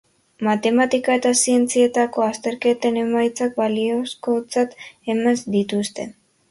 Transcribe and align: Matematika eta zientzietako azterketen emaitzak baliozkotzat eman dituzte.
Matematika 0.45 1.17
eta 1.19 1.33
zientzietako 1.43 2.25
azterketen 2.29 2.99
emaitzak 3.05 3.55
baliozkotzat 3.63 4.77
eman 5.17 5.45
dituzte. 5.61 6.15